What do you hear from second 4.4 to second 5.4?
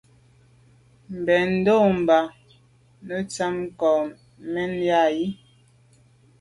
menya yi.